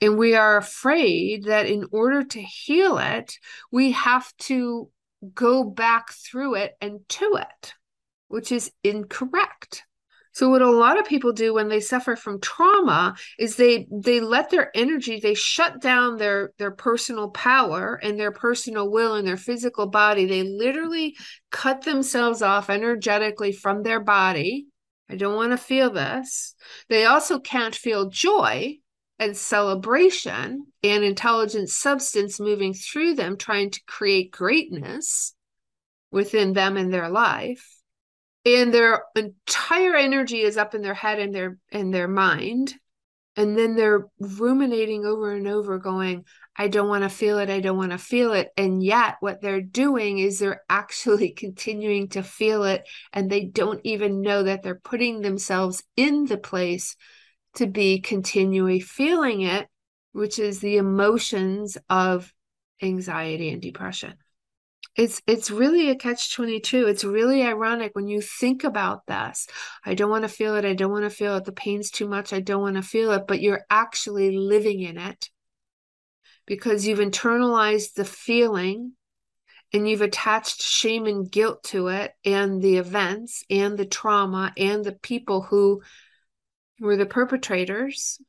And 0.00 0.16
we 0.16 0.34
are 0.34 0.56
afraid 0.56 1.44
that 1.44 1.66
in 1.66 1.86
order 1.90 2.24
to 2.24 2.42
heal 2.42 2.98
it, 2.98 3.38
we 3.72 3.92
have 3.92 4.32
to 4.38 4.90
go 5.34 5.64
back 5.64 6.12
through 6.12 6.56
it 6.56 6.74
and 6.80 7.00
to 7.10 7.38
it, 7.40 7.74
which 8.28 8.52
is 8.52 8.70
incorrect. 8.82 9.84
So 10.34 10.50
what 10.50 10.62
a 10.62 10.70
lot 10.70 10.98
of 10.98 11.06
people 11.06 11.32
do 11.32 11.54
when 11.54 11.68
they 11.68 11.78
suffer 11.78 12.16
from 12.16 12.40
trauma 12.40 13.14
is 13.38 13.54
they 13.54 13.86
they 13.90 14.20
let 14.20 14.50
their 14.50 14.76
energy 14.76 15.20
they 15.20 15.34
shut 15.34 15.80
down 15.80 16.16
their 16.16 16.52
their 16.58 16.72
personal 16.72 17.30
power 17.30 18.00
and 18.02 18.18
their 18.18 18.32
personal 18.32 18.90
will 18.90 19.14
and 19.14 19.26
their 19.26 19.36
physical 19.36 19.86
body. 19.86 20.26
They 20.26 20.42
literally 20.42 21.16
cut 21.52 21.82
themselves 21.82 22.42
off 22.42 22.68
energetically 22.68 23.52
from 23.52 23.82
their 23.84 24.00
body. 24.00 24.66
I 25.08 25.14
don't 25.14 25.36
want 25.36 25.52
to 25.52 25.56
feel 25.56 25.90
this. 25.90 26.56
They 26.88 27.04
also 27.04 27.38
can't 27.38 27.74
feel 27.74 28.10
joy 28.10 28.78
and 29.20 29.36
celebration 29.36 30.66
and 30.82 31.04
intelligent 31.04 31.68
substance 31.70 32.40
moving 32.40 32.74
through 32.74 33.14
them, 33.14 33.36
trying 33.36 33.70
to 33.70 33.80
create 33.86 34.32
greatness 34.32 35.34
within 36.10 36.54
them 36.54 36.76
and 36.76 36.92
their 36.92 37.08
life. 37.08 37.73
And 38.46 38.74
their 38.74 39.04
entire 39.16 39.94
energy 39.94 40.40
is 40.40 40.56
up 40.56 40.74
in 40.74 40.82
their 40.82 40.94
head 40.94 41.18
and 41.18 41.34
their 41.34 41.58
and 41.72 41.92
their 41.92 42.08
mind. 42.08 42.74
And 43.36 43.58
then 43.58 43.74
they're 43.74 44.06
ruminating 44.20 45.04
over 45.04 45.32
and 45.32 45.48
over, 45.48 45.78
going, 45.78 46.24
I 46.56 46.68
don't 46.68 46.88
want 46.88 47.02
to 47.02 47.08
feel 47.08 47.38
it. 47.38 47.50
I 47.50 47.58
don't 47.60 47.76
want 47.76 47.90
to 47.90 47.98
feel 47.98 48.32
it. 48.32 48.50
And 48.56 48.82
yet, 48.82 49.16
what 49.20 49.40
they're 49.40 49.60
doing 49.60 50.18
is 50.18 50.38
they're 50.38 50.62
actually 50.68 51.30
continuing 51.30 52.08
to 52.10 52.22
feel 52.22 52.64
it. 52.64 52.88
And 53.12 53.30
they 53.30 53.44
don't 53.44 53.80
even 53.84 54.20
know 54.20 54.44
that 54.44 54.62
they're 54.62 54.74
putting 54.76 55.20
themselves 55.20 55.82
in 55.96 56.26
the 56.26 56.38
place 56.38 56.96
to 57.56 57.66
be 57.66 58.00
continually 58.00 58.80
feeling 58.80 59.42
it, 59.42 59.68
which 60.12 60.38
is 60.38 60.60
the 60.60 60.76
emotions 60.76 61.78
of 61.88 62.32
anxiety 62.82 63.50
and 63.50 63.62
depression. 63.62 64.14
It's 64.96 65.20
it's 65.26 65.50
really 65.50 65.90
a 65.90 65.96
catch 65.96 66.34
22. 66.34 66.86
It's 66.86 67.04
really 67.04 67.42
ironic 67.42 67.92
when 67.94 68.06
you 68.06 68.20
think 68.20 68.62
about 68.62 69.06
this. 69.06 69.48
I 69.84 69.94
don't 69.94 70.10
want 70.10 70.22
to 70.22 70.28
feel 70.28 70.54
it. 70.54 70.64
I 70.64 70.74
don't 70.74 70.92
want 70.92 71.04
to 71.04 71.10
feel 71.10 71.36
it. 71.36 71.44
The 71.44 71.52
pain's 71.52 71.90
too 71.90 72.08
much. 72.08 72.32
I 72.32 72.40
don't 72.40 72.62
want 72.62 72.76
to 72.76 72.82
feel 72.82 73.10
it, 73.12 73.26
but 73.26 73.40
you're 73.40 73.64
actually 73.68 74.36
living 74.36 74.80
in 74.80 74.98
it 74.98 75.30
because 76.46 76.86
you've 76.86 77.00
internalized 77.00 77.94
the 77.94 78.04
feeling 78.04 78.92
and 79.72 79.88
you've 79.88 80.02
attached 80.02 80.62
shame 80.62 81.06
and 81.06 81.28
guilt 81.28 81.64
to 81.64 81.88
it 81.88 82.12
and 82.24 82.62
the 82.62 82.76
events 82.76 83.42
and 83.50 83.76
the 83.76 83.86
trauma 83.86 84.52
and 84.56 84.84
the 84.84 84.92
people 84.92 85.42
who 85.42 85.82
were 86.78 86.96
the 86.96 87.06
perpetrators, 87.06 88.20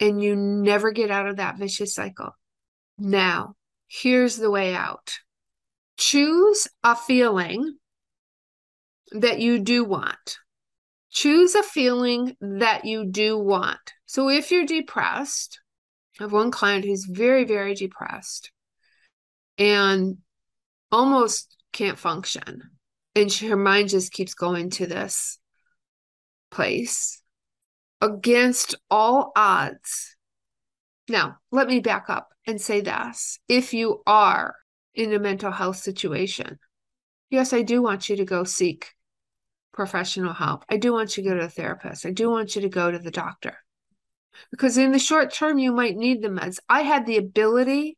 and 0.00 0.22
you 0.22 0.36
never 0.36 0.90
get 0.90 1.10
out 1.10 1.26
of 1.26 1.36
that 1.36 1.58
vicious 1.58 1.94
cycle. 1.94 2.30
Now, 2.98 3.56
here's 3.88 4.36
the 4.36 4.50
way 4.50 4.74
out 4.74 5.18
choose 5.98 6.68
a 6.82 6.96
feeling 6.96 7.76
that 9.12 9.40
you 9.40 9.58
do 9.58 9.84
want. 9.84 10.38
Choose 11.10 11.54
a 11.54 11.62
feeling 11.62 12.36
that 12.40 12.84
you 12.84 13.04
do 13.04 13.38
want. 13.38 13.80
So, 14.06 14.28
if 14.28 14.50
you're 14.50 14.66
depressed, 14.66 15.60
I 16.20 16.24
have 16.24 16.32
one 16.32 16.50
client 16.50 16.84
who's 16.84 17.04
very, 17.04 17.44
very 17.44 17.74
depressed 17.74 18.50
and 19.58 20.18
almost 20.90 21.56
can't 21.72 21.98
function 21.98 22.62
and 23.18 23.32
her 23.32 23.56
mind 23.56 23.88
just 23.88 24.12
keeps 24.12 24.34
going 24.34 24.70
to 24.70 24.86
this 24.86 25.38
place 26.50 27.20
against 28.00 28.76
all 28.90 29.32
odds. 29.34 30.16
Now, 31.08 31.38
let 31.50 31.66
me 31.66 31.80
back 31.80 32.08
up 32.08 32.28
and 32.46 32.60
say 32.60 32.80
this. 32.80 33.40
If 33.48 33.74
you 33.74 34.02
are 34.06 34.54
in 34.98 35.14
a 35.14 35.18
mental 35.18 35.52
health 35.52 35.76
situation, 35.76 36.58
yes, 37.30 37.52
I 37.52 37.62
do 37.62 37.80
want 37.80 38.08
you 38.08 38.16
to 38.16 38.24
go 38.24 38.42
seek 38.42 38.94
professional 39.72 40.34
help. 40.34 40.64
I 40.68 40.76
do 40.76 40.92
want 40.92 41.16
you 41.16 41.22
to 41.22 41.28
go 41.30 41.36
to 41.36 41.44
a 41.44 41.48
therapist. 41.48 42.04
I 42.04 42.10
do 42.10 42.28
want 42.28 42.56
you 42.56 42.62
to 42.62 42.68
go 42.68 42.90
to 42.90 42.98
the 42.98 43.12
doctor. 43.12 43.56
Because 44.50 44.76
in 44.76 44.90
the 44.90 44.98
short 44.98 45.32
term, 45.32 45.58
you 45.58 45.72
might 45.72 45.96
need 45.96 46.20
the 46.20 46.28
meds. 46.28 46.58
I 46.68 46.82
had 46.82 47.06
the 47.06 47.16
ability 47.16 47.96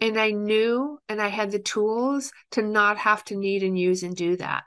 and 0.00 0.18
I 0.18 0.30
knew 0.30 1.00
and 1.08 1.20
I 1.20 1.28
had 1.28 1.50
the 1.50 1.58
tools 1.58 2.30
to 2.52 2.62
not 2.62 2.96
have 2.98 3.24
to 3.24 3.36
need 3.36 3.64
and 3.64 3.76
use 3.76 4.04
and 4.04 4.14
do 4.14 4.36
that. 4.36 4.62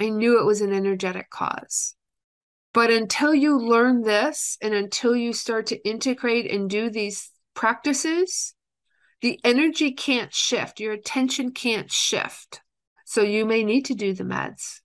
I 0.00 0.08
knew 0.08 0.40
it 0.40 0.44
was 0.44 0.60
an 0.60 0.72
energetic 0.72 1.30
cause. 1.30 1.94
But 2.72 2.90
until 2.90 3.32
you 3.32 3.60
learn 3.60 4.02
this 4.02 4.58
and 4.60 4.74
until 4.74 5.14
you 5.14 5.32
start 5.32 5.66
to 5.66 5.88
integrate 5.88 6.50
and 6.50 6.68
do 6.68 6.90
these 6.90 7.30
practices, 7.54 8.54
the 9.20 9.40
energy 9.44 9.92
can't 9.92 10.32
shift. 10.32 10.80
Your 10.80 10.92
attention 10.92 11.52
can't 11.52 11.90
shift. 11.90 12.60
So 13.04 13.22
you 13.22 13.44
may 13.44 13.64
need 13.64 13.86
to 13.86 13.94
do 13.94 14.12
the 14.12 14.24
meds. 14.24 14.80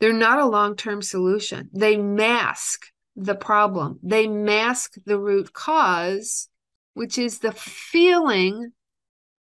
They're 0.00 0.12
not 0.12 0.38
a 0.38 0.46
long 0.46 0.76
term 0.76 1.02
solution. 1.02 1.70
They 1.72 1.96
mask 1.96 2.86
the 3.14 3.34
problem, 3.34 3.98
they 4.02 4.26
mask 4.26 4.94
the 5.04 5.18
root 5.18 5.52
cause, 5.52 6.48
which 6.94 7.18
is 7.18 7.40
the 7.40 7.52
feeling 7.52 8.72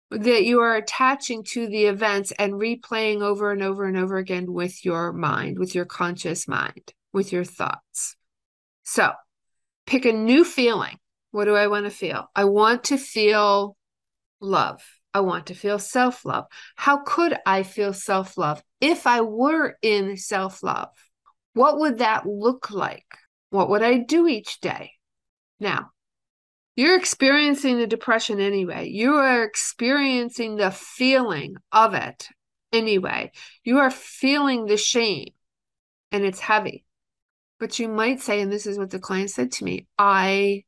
that 0.10 0.44
you 0.44 0.60
are 0.60 0.76
attaching 0.76 1.44
to 1.44 1.68
the 1.68 1.86
events 1.86 2.32
and 2.40 2.54
replaying 2.54 3.22
over 3.22 3.52
and 3.52 3.62
over 3.62 3.86
and 3.86 3.96
over 3.96 4.18
again 4.18 4.52
with 4.52 4.84
your 4.84 5.14
mind, 5.14 5.60
with 5.60 5.76
your 5.76 5.86
conscious 5.86 6.48
mind 6.48 6.94
with 7.14 7.32
your 7.32 7.44
thoughts. 7.44 8.16
So 8.84 9.12
pick 9.86 10.06
a 10.06 10.14
new 10.14 10.44
feeling. 10.44 10.98
What 11.32 11.46
do 11.46 11.56
I 11.56 11.68
want 11.68 11.86
to 11.86 11.92
feel? 11.92 12.30
I 12.36 12.46
want 12.46 12.86
to 12.86 12.98
feel 12.98 13.76
love. 14.40 14.82
I 15.14 15.22
want 15.22 15.48
to 15.48 15.56
feel 15.56 15.80
self 15.80 16.24
love. 16.26 16.46
How 16.76 16.98
could 16.98 17.38
I 17.46 17.64
feel 17.64 17.94
self 17.94 18.38
love 18.38 18.64
if 18.80 19.08
I 19.08 19.22
were 19.22 19.78
in 19.82 20.18
self 20.18 20.62
love? 20.62 20.90
What 21.54 21.80
would 21.80 21.98
that 22.00 22.26
look 22.26 22.70
like? 22.72 23.06
What 23.50 23.70
would 23.70 23.82
I 23.82 23.98
do 23.98 24.28
each 24.28 24.60
day? 24.60 24.92
Now, 25.60 25.92
you're 26.76 26.98
experiencing 26.98 27.78
the 27.78 27.88
depression 27.88 28.40
anyway. 28.40 28.88
You 28.90 29.16
are 29.16 29.44
experiencing 29.44 30.56
the 30.56 30.72
feeling 30.72 31.56
of 31.72 31.94
it 31.94 32.28
anyway. 32.72 33.32
You 33.64 33.80
are 33.80 33.92
feeling 33.92 34.66
the 34.66 34.78
shame 34.78 35.34
and 36.12 36.24
it's 36.24 36.40
heavy. 36.40 36.86
But 37.60 37.80
you 37.80 37.90
might 37.90 38.22
say, 38.22 38.40
and 38.40 38.52
this 38.52 38.66
is 38.66 38.78
what 38.78 38.92
the 38.92 39.00
client 39.00 39.32
said 39.32 39.52
to 39.54 39.66
me 39.66 39.88
I 39.98 40.64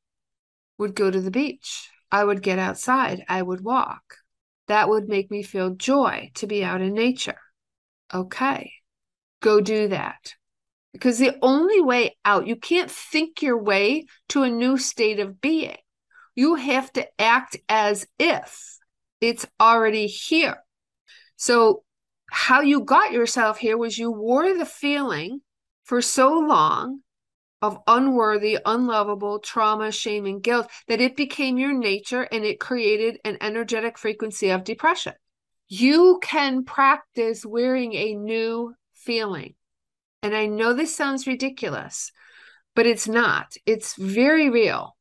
would 0.78 0.96
go 0.96 1.10
to 1.10 1.22
the 1.22 1.32
beach. 1.32 1.90
I 2.12 2.24
would 2.24 2.42
get 2.42 2.60
outside. 2.60 3.24
I 3.30 3.42
would 3.42 3.64
walk. 3.64 4.18
That 4.68 4.90
would 4.90 5.08
make 5.08 5.32
me 5.32 5.44
feel 5.44 5.76
joy 5.76 6.32
to 6.36 6.48
be 6.48 6.64
out 6.64 6.82
in 6.82 6.94
nature. 6.94 7.40
Okay, 8.14 8.74
go 9.42 9.62
do 9.62 9.88
that. 9.90 10.34
Because 10.94 11.20
the 11.20 11.38
only 11.42 11.82
way 11.82 12.18
out, 12.26 12.48
you 12.48 12.58
can't 12.58 12.92
think 12.92 13.42
your 13.42 13.62
way 13.62 14.06
to 14.30 14.44
a 14.44 14.50
new 14.50 14.78
state 14.78 15.20
of 15.20 15.40
being. 15.40 15.78
You 16.36 16.56
have 16.56 16.92
to 16.94 17.08
act 17.20 17.58
as 17.70 18.06
if 18.20 18.78
it's 19.22 19.46
already 19.60 20.08
here. 20.08 20.58
So, 21.38 21.84
how 22.30 22.62
you 22.62 22.82
got 22.82 23.12
yourself 23.12 23.58
here 23.58 23.78
was 23.78 23.98
you 23.98 24.12
wore 24.12 24.58
the 24.58 24.66
feeling 24.66 25.42
for 25.84 26.02
so 26.02 26.40
long 26.40 27.02
of 27.62 27.80
unworthy, 27.88 28.58
unlovable 28.66 29.40
trauma, 29.40 29.92
shame, 29.92 30.26
and 30.26 30.42
guilt 30.42 30.70
that 30.88 31.02
it 31.02 31.16
became 31.16 31.58
your 31.58 31.74
nature 31.74 32.24
and 32.32 32.44
it 32.44 32.60
created 32.60 33.20
an 33.24 33.38
energetic 33.42 33.98
frequency 33.98 34.50
of 34.50 34.64
depression. 34.64 35.14
You 35.68 36.20
can 36.22 36.64
practice 36.66 37.46
wearing 37.46 37.94
a 37.94 38.16
new 38.16 38.74
feeling. 38.94 39.56
And 40.24 40.36
I 40.36 40.48
know 40.48 40.74
this 40.74 40.96
sounds 40.96 41.28
ridiculous, 41.28 42.12
but 42.76 42.86
it's 42.86 43.08
not. 43.08 43.54
It's 43.66 43.96
very 43.96 44.50
real. 44.50 44.96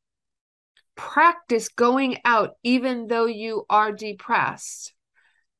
Practice 0.96 1.68
going 1.68 2.18
out 2.24 2.50
even 2.62 3.06
though 3.06 3.26
you 3.26 3.64
are 3.70 3.92
depressed. 3.92 4.92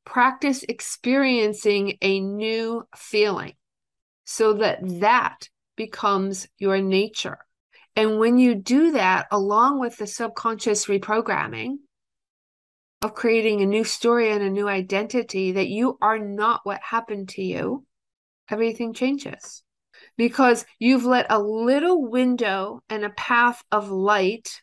Practice 0.05 0.65
experiencing 0.69 1.97
a 2.03 2.21
new 2.21 2.87
feeling 2.95 3.55
so 4.25 4.55
that 4.55 4.79
that 5.01 5.49
becomes 5.81 6.47
your 6.59 6.79
nature. 6.83 7.39
And 7.97 8.19
when 8.19 8.37
you 8.37 8.55
do 8.55 8.93
that, 8.93 9.29
along 9.31 9.81
with 9.81 9.97
the 9.97 10.07
subconscious 10.07 10.85
reprogramming 10.85 11.77
of 13.01 13.15
creating 13.15 13.63
a 13.63 13.67
new 13.67 13.85
story 13.85 14.31
and 14.31 14.43
a 14.43 14.51
new 14.51 14.69
identity 14.69 15.53
that 15.53 15.69
you 15.69 15.97
are 16.03 16.19
not 16.19 16.61
what 16.65 16.83
happened 16.83 17.31
to 17.31 17.43
you, 17.43 17.87
everything 18.51 18.93
changes 18.93 19.63
because 20.19 20.67
you've 20.79 21.07
let 21.07 21.25
a 21.31 21.41
little 21.41 22.07
window 22.07 22.83
and 22.91 23.03
a 23.03 23.17
path 23.17 23.65
of 23.73 23.91
light 23.91 24.61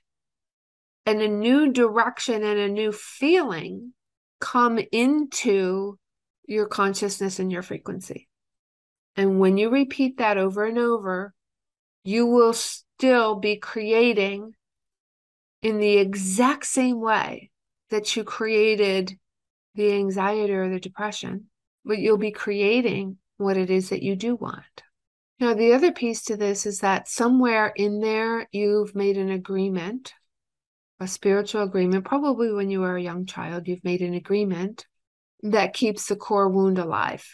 and 1.08 1.20
a 1.20 1.28
new 1.28 1.74
direction 1.74 2.44
and 2.44 2.60
a 2.60 2.70
new 2.70 2.92
feeling 2.92 3.92
come 4.40 4.80
into 4.92 5.98
your 6.46 6.68
consciousness 6.68 7.40
and 7.40 7.52
your 7.52 7.64
frequency. 7.64 8.28
And 9.18 9.40
when 9.40 9.58
you 9.58 9.72
repeat 9.72 10.20
that 10.20 10.38
over 10.38 10.64
and 10.64 10.78
over, 10.78 11.34
you 12.04 12.28
will 12.28 12.54
still 12.54 13.36
be 13.36 13.58
creating 13.58 14.54
in 15.64 15.80
the 15.80 15.98
exact 15.98 16.68
same 16.68 17.02
way 17.02 17.50
that 17.90 18.16
you 18.16 18.24
created 18.24 19.18
the 19.74 19.92
anxiety 19.94 20.54
or 20.54 20.70
the 20.70 20.80
depression, 20.80 21.48
but 21.84 21.98
you'll 21.98 22.18
be 22.18 22.32
creating 22.32 23.18
what 23.38 23.58
it 23.58 23.72
is 23.72 23.90
that 23.90 24.04
you 24.04 24.16
do 24.16 24.36
want. 24.36 24.84
Now, 25.40 25.56
the 25.56 25.74
other 25.74 25.92
piece 25.92 26.24
to 26.26 26.38
this 26.38 26.66
is 26.66 26.80
that 26.80 27.08
somewhere 27.08 27.74
in 27.76 28.00
there, 28.00 28.48
you've 28.52 28.96
made 28.96 29.18
an 29.18 29.32
agreement, 29.32 30.14
a 31.00 31.08
spiritual 31.08 31.64
agreement, 31.64 32.06
probably 32.06 32.52
when 32.52 32.70
you 32.70 32.82
were 32.82 32.98
a 32.98 33.02
young 33.02 33.26
child, 33.26 33.68
you've 33.68 33.84
made 33.84 34.02
an 34.02 34.14
agreement 34.14 34.86
that 35.42 35.74
keeps 35.74 36.08
the 36.08 36.16
core 36.16 36.50
wound 36.50 36.78
alive 36.78 37.26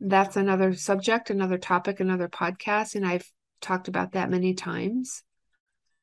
that's 0.00 0.36
another 0.36 0.74
subject, 0.74 1.30
another 1.30 1.58
topic, 1.58 2.00
another 2.00 2.28
podcast. 2.28 2.94
And 2.94 3.06
I've 3.06 3.30
talked 3.60 3.88
about 3.88 4.12
that 4.12 4.30
many 4.30 4.54
times. 4.54 5.22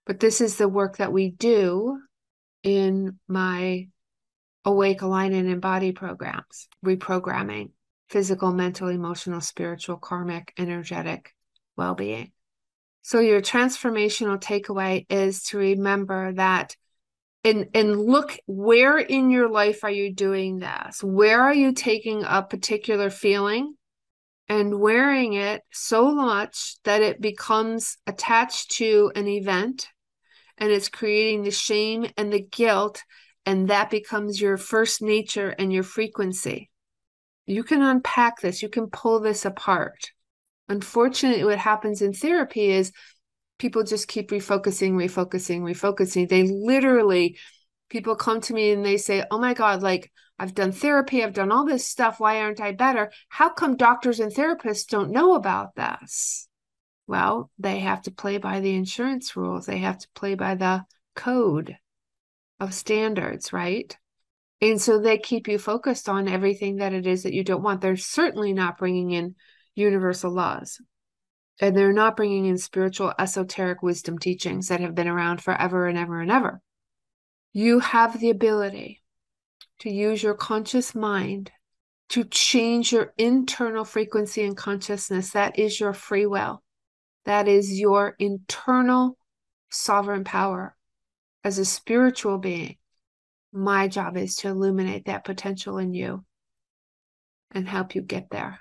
But 0.05 0.19
this 0.19 0.39
is 0.39 0.55
the 0.57 0.69
work 0.69 0.97
that 0.97 1.11
we 1.11 1.31
do 1.31 1.99
in 2.63 3.19
my 3.27 3.87
Awake, 4.63 5.01
Align, 5.01 5.33
and 5.33 5.49
Embody 5.49 5.91
programs, 5.91 6.67
reprogramming 6.85 7.71
physical, 8.09 8.53
mental, 8.53 8.87
emotional, 8.87 9.41
spiritual, 9.41 9.97
karmic, 9.97 10.53
energetic 10.57 11.33
well 11.75 11.95
being. 11.95 12.31
So, 13.01 13.19
your 13.19 13.41
transformational 13.41 14.39
takeaway 14.39 15.05
is 15.09 15.43
to 15.43 15.57
remember 15.57 16.33
that 16.33 16.75
and 17.43 17.67
and 17.73 17.99
look 17.99 18.37
where 18.45 18.97
in 18.97 19.29
your 19.29 19.49
life 19.49 19.83
are 19.83 19.91
you 19.91 20.13
doing 20.13 20.59
this 20.59 21.03
where 21.03 21.41
are 21.41 21.53
you 21.53 21.71
taking 21.71 22.23
a 22.23 22.41
particular 22.41 23.09
feeling 23.09 23.75
and 24.49 24.79
wearing 24.79 25.33
it 25.33 25.61
so 25.71 26.13
much 26.13 26.77
that 26.83 27.01
it 27.01 27.21
becomes 27.21 27.97
attached 28.07 28.71
to 28.71 29.11
an 29.15 29.27
event 29.27 29.89
and 30.57 30.71
it's 30.71 30.89
creating 30.89 31.43
the 31.43 31.51
shame 31.51 32.07
and 32.17 32.31
the 32.31 32.41
guilt 32.41 33.03
and 33.45 33.69
that 33.69 33.89
becomes 33.89 34.41
your 34.41 34.57
first 34.57 35.01
nature 35.01 35.49
and 35.57 35.71
your 35.71 35.83
frequency. 35.83 36.69
You 37.45 37.63
can 37.63 37.81
unpack 37.81 38.41
this. 38.41 38.61
You 38.61 38.67
can 38.67 38.87
pull 38.87 39.21
this 39.21 39.45
apart. 39.45 40.11
Unfortunately 40.67 41.43
what 41.43 41.57
happens 41.57 42.01
in 42.01 42.13
therapy 42.13 42.71
is 42.71 42.91
people 43.57 43.83
just 43.83 44.07
keep 44.07 44.31
refocusing 44.31 44.93
refocusing 44.93 45.61
refocusing. 45.61 46.27
They 46.27 46.43
literally 46.43 47.37
people 47.89 48.15
come 48.15 48.41
to 48.41 48.53
me 48.53 48.71
and 48.71 48.85
they 48.85 48.97
say 48.97 49.23
oh 49.31 49.39
my 49.39 49.53
god 49.53 49.81
like 49.81 50.11
I've 50.39 50.53
done 50.53 50.71
therapy, 50.71 51.23
I've 51.23 51.33
done 51.33 51.51
all 51.51 51.65
this 51.65 51.87
stuff. 51.87 52.19
Why 52.19 52.41
aren't 52.41 52.61
I 52.61 52.71
better? 52.71 53.11
How 53.29 53.49
come 53.49 53.75
doctors 53.75 54.19
and 54.19 54.31
therapists 54.31 54.87
don't 54.87 55.11
know 55.11 55.33
about 55.33 55.75
this? 55.75 56.47
Well, 57.07 57.49
they 57.57 57.79
have 57.79 58.03
to 58.03 58.11
play 58.11 58.37
by 58.37 58.59
the 58.59 58.75
insurance 58.75 59.35
rules, 59.35 59.65
they 59.65 59.79
have 59.79 59.97
to 59.99 60.07
play 60.13 60.35
by 60.35 60.55
the 60.55 60.85
code 61.15 61.77
of 62.59 62.73
standards, 62.73 63.53
right? 63.53 63.97
And 64.61 64.81
so 64.81 64.99
they 64.99 65.17
keep 65.17 65.47
you 65.47 65.59
focused 65.59 66.09
on 66.09 66.27
everything 66.27 66.77
that 66.77 66.93
it 66.93 67.05
is 67.05 67.23
that 67.23 67.33
you 67.33 67.43
don't 67.43 67.61
want. 67.61 67.81
They're 67.81 67.95
certainly 67.95 68.53
not 68.53 68.77
bringing 68.77 69.11
in 69.11 69.35
universal 69.75 70.31
laws. 70.31 70.81
And 71.59 71.75
they're 71.75 71.93
not 71.93 72.15
bringing 72.15 72.45
in 72.45 72.57
spiritual, 72.57 73.13
esoteric 73.17 73.81
wisdom 73.81 74.17
teachings 74.17 74.67
that 74.67 74.79
have 74.79 74.95
been 74.95 75.07
around 75.07 75.41
forever 75.41 75.87
and 75.87 75.97
ever 75.97 76.21
and 76.21 76.31
ever. 76.31 76.61
You 77.53 77.79
have 77.79 78.19
the 78.19 78.29
ability 78.29 79.01
to 79.79 79.89
use 79.89 80.21
your 80.21 80.33
conscious 80.33 80.95
mind 80.95 81.51
to 82.09 82.23
change 82.23 82.91
your 82.91 83.13
internal 83.17 83.83
frequency 83.83 84.43
and 84.43 84.55
consciousness. 84.55 85.31
That 85.31 85.59
is 85.59 85.79
your 85.79 85.93
free 85.93 86.25
will. 86.25 86.63
That 87.25 87.47
is 87.47 87.77
your 87.77 88.15
internal 88.19 89.17
sovereign 89.69 90.23
power 90.23 90.75
as 91.43 91.59
a 91.59 91.65
spiritual 91.65 92.37
being. 92.37 92.77
My 93.51 93.87
job 93.87 94.17
is 94.17 94.35
to 94.37 94.49
illuminate 94.49 95.05
that 95.05 95.25
potential 95.25 95.77
in 95.77 95.93
you 95.93 96.23
and 97.51 97.67
help 97.67 97.95
you 97.95 98.01
get 98.01 98.29
there 98.29 98.59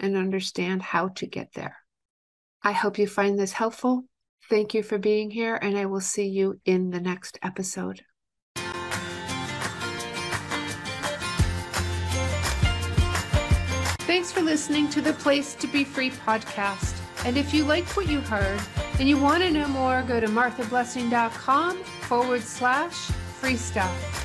and 0.00 0.16
understand 0.16 0.82
how 0.82 1.08
to 1.08 1.26
get 1.26 1.52
there. 1.54 1.76
I 2.62 2.72
hope 2.72 2.98
you 2.98 3.06
find 3.06 3.38
this 3.38 3.52
helpful. 3.52 4.04
Thank 4.48 4.74
you 4.74 4.82
for 4.82 4.98
being 4.98 5.30
here, 5.30 5.56
and 5.56 5.76
I 5.76 5.86
will 5.86 6.00
see 6.00 6.26
you 6.26 6.60
in 6.64 6.90
the 6.90 7.00
next 7.00 7.38
episode. 7.42 8.02
For 14.32 14.40
listening 14.40 14.88
to 14.90 15.02
the 15.02 15.12
Place 15.12 15.54
to 15.56 15.66
Be 15.66 15.84
Free 15.84 16.10
podcast. 16.10 16.98
And 17.26 17.36
if 17.36 17.52
you 17.52 17.64
liked 17.64 17.94
what 17.98 18.08
you 18.08 18.20
heard 18.22 18.60
and 18.98 19.06
you 19.06 19.18
want 19.18 19.42
to 19.42 19.50
know 19.50 19.68
more, 19.68 20.02
go 20.02 20.20
to 20.20 20.26
marthablessing.com 20.26 21.76
forward 21.84 22.40
slash 22.40 22.94
free 23.40 23.56
stuff. 23.56 24.21